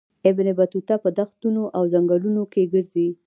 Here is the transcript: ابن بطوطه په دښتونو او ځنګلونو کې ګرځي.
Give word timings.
ابن 0.29 0.47
بطوطه 0.57 0.95
په 1.03 1.09
دښتونو 1.19 1.63
او 1.75 1.83
ځنګلونو 1.93 2.41
کې 2.51 2.63
ګرځي. 2.73 3.07